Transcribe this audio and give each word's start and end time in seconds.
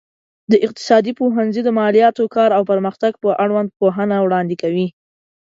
د 0.51 0.53
اقتصاد 0.65 1.05
پوهنځی 1.19 1.61
د 1.63 1.69
مالياتو، 1.79 2.31
کار 2.35 2.49
او 2.57 2.63
پرمختګ 2.71 3.11
په 3.23 3.29
اړوند 3.43 3.69
پوهنه 3.79 4.15
وړاندې 4.19 4.55
کوي. 4.61 4.87